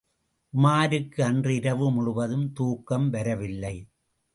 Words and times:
உமாருக்கு 0.53 1.21
அன்று 1.21 1.55
இரவு 1.55 1.91
முழுவதும் 1.91 2.51
தூக்கம் 2.53 3.09
வரவில்லை. 3.09 3.75